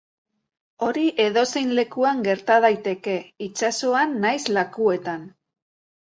Hori 0.85 1.09
edozein 1.25 1.73
lekuan 1.79 2.23
gerta 2.27 2.55
daiteke, 2.63 3.17
itsasoan 3.49 4.15
nahiz 4.23 4.41
lakuetan. 4.57 5.29